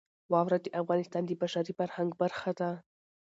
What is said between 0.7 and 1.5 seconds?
افغانستان د